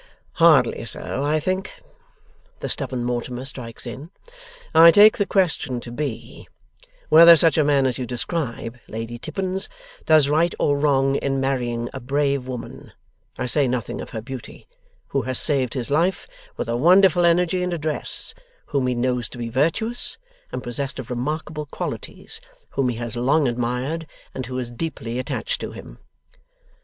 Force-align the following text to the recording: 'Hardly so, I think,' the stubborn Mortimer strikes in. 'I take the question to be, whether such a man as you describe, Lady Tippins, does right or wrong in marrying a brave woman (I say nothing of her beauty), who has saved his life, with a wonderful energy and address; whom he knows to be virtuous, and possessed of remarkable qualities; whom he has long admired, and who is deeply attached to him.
'Hardly 0.37 0.83
so, 0.85 1.23
I 1.23 1.39
think,' 1.39 1.73
the 2.59 2.69
stubborn 2.69 3.03
Mortimer 3.03 3.45
strikes 3.45 3.85
in. 3.85 4.09
'I 4.73 4.89
take 4.89 5.19
the 5.19 5.27
question 5.27 5.79
to 5.79 5.91
be, 5.91 6.47
whether 7.09 7.35
such 7.35 7.55
a 7.55 7.63
man 7.63 7.85
as 7.85 7.99
you 7.99 8.07
describe, 8.07 8.79
Lady 8.87 9.19
Tippins, 9.19 9.69
does 10.07 10.27
right 10.27 10.55
or 10.57 10.75
wrong 10.75 11.17
in 11.17 11.39
marrying 11.39 11.87
a 11.93 11.99
brave 11.99 12.47
woman 12.47 12.93
(I 13.37 13.45
say 13.45 13.67
nothing 13.67 14.01
of 14.01 14.09
her 14.09 14.23
beauty), 14.23 14.67
who 15.09 15.21
has 15.21 15.37
saved 15.37 15.75
his 15.75 15.91
life, 15.91 16.27
with 16.57 16.67
a 16.67 16.75
wonderful 16.77 17.23
energy 17.23 17.61
and 17.61 17.71
address; 17.71 18.33
whom 18.69 18.87
he 18.87 18.95
knows 18.95 19.29
to 19.29 19.37
be 19.37 19.49
virtuous, 19.49 20.17
and 20.51 20.63
possessed 20.63 20.97
of 20.97 21.11
remarkable 21.11 21.67
qualities; 21.67 22.41
whom 22.71 22.89
he 22.89 22.95
has 22.95 23.15
long 23.15 23.47
admired, 23.47 24.07
and 24.33 24.47
who 24.47 24.57
is 24.57 24.71
deeply 24.71 25.19
attached 25.19 25.61
to 25.61 25.73
him. 25.73 25.99